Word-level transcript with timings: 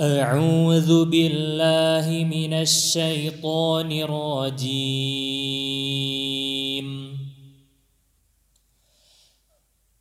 أعوذ 0.00 1.04
بالله 1.04 2.24
من 2.24 2.52
الشيطان 2.52 3.92
الرجيم. 3.92 4.66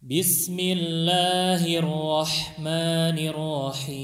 بسم 0.03 0.59
الله 0.59 1.79
الرحمن 1.79 3.17
الرحيم. 3.31 3.95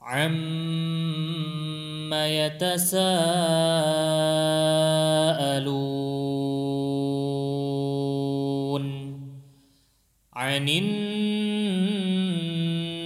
عم 0.00 2.14
يتساءلون 2.14 3.06
عن 10.56 10.68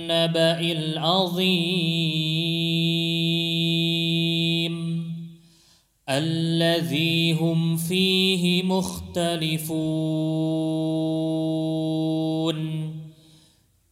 النبأ 0.03 0.61
العظيم 0.61 1.91
الذي 6.09 7.33
هم 7.33 7.77
فيه 7.77 8.63
مختلفون 8.63 9.71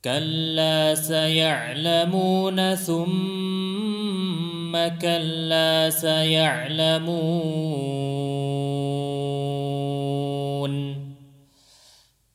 كلا 0.04 0.95
سيعلمون 0.95 2.74
ثم 2.74 3.09
كلا 5.02 5.90
سيعلمون 5.90 7.18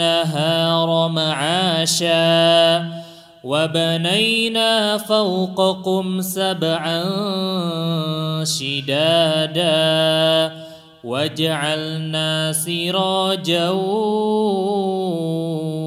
النهار 0.00 1.08
معاشا 1.08 2.86
وبنينا 3.44 4.96
فوقكم 4.96 6.20
سبعا 6.20 7.04
شدادا 8.44 9.72
وجعلنا 11.04 12.52
سراجا 12.52 13.70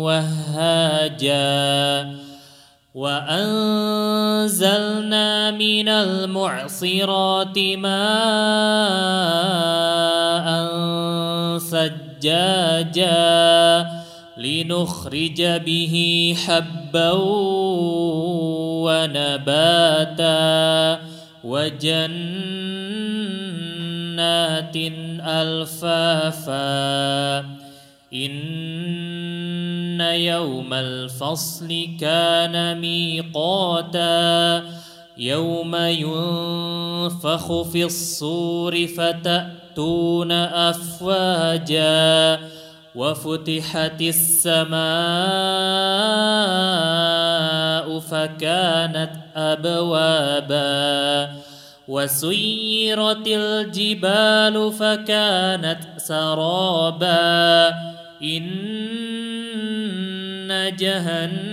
وهاجا 0.04 1.42
وأنزلنا 2.96 4.42
من 5.52 5.90
المعصرات 5.90 7.60
ماء 7.78 8.12
ثجاجا 11.72 13.12
لنخرج 14.42 15.42
به 15.42 16.36
حبا 16.46 17.12
ونباتا 18.84 21.00
وجنات 21.44 22.72
ألفافا. 25.22 27.40
إن 28.14 30.02
يوم 30.02 30.74
الفصل 30.74 31.88
كان 32.00 32.82
ميقاتا. 32.82 34.64
يوم 35.18 35.76
ينفخ 35.76 37.62
في 37.62 37.84
الصور 37.84 38.88
فتأتون 38.88 40.32
أفواجا. 40.32 42.40
وفتحت 42.96 44.02
السماء 44.02 44.82
فكانت 48.00 49.12
أبوابا 49.36 51.30
وسيرت 51.88 53.28
الجبال 53.28 54.72
فكانت 54.72 55.80
سرابا. 55.98 57.70
إن 58.24 58.52
جهنم 60.80 61.44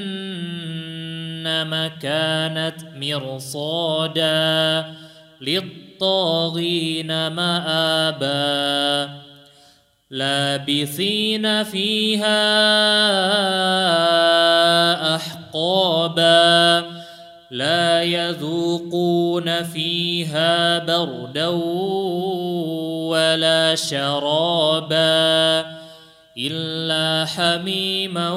كانت 2.03 2.75
مرصادا 2.97 4.85
للطاغين 5.41 7.29
مآبا. 7.29 9.28
لابثين 10.11 11.63
فيها 11.65 12.35
أحقابا 15.17 16.85
لا 17.51 18.03
يذوقون 18.03 19.63
فيها 19.63 20.79
بردا 20.79 21.47
ولا 23.09 23.75
شرابا 23.75 25.67
إلا 26.39 27.25
حميما 27.25 28.31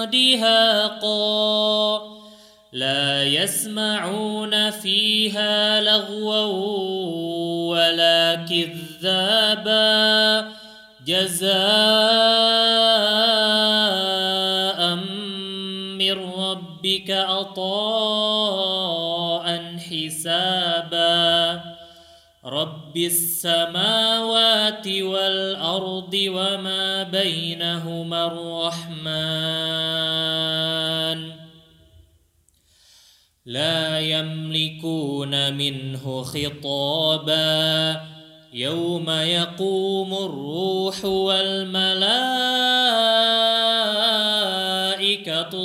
دهاقا. 0.06 2.17
لا 2.72 3.24
يسمعون 3.24 4.70
فيها 4.70 5.82
لغوا 5.82 6.46
ولا 7.70 8.36
كذابا. 8.36 10.48
جزاء 11.06 11.58
من 15.96 16.34
ربك 16.34 17.12
عطاء 17.12 17.68
حسابا. 19.78 21.62
رب 22.46 22.98
السماوات 22.98 24.88
والأرض 24.88 26.14
وما 26.14 27.04
بينهما 27.04 28.26
الرحمن. 28.26 30.27
لا 33.48 34.00
يملكون 34.00 35.54
منه 35.54 36.24
خطابا. 36.24 38.02
يوم 38.54 39.10
يقوم 39.10 40.14
الروح 40.14 41.06
والملائكة 41.06 41.98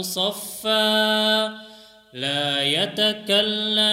صفا. 0.01 1.47
لا 2.13 2.63
يتكلمون 2.63 3.93